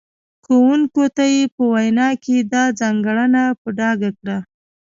ښوونکو 0.43 1.03
ته 1.15 1.23
یې 1.33 1.43
په 1.55 1.63
وینا 1.73 2.09
کې 2.23 2.35
دا 2.53 2.63
ځانګړنه 2.79 3.43
په 3.61 3.69
ډاګه 3.77 4.11
کړه. 4.19 4.37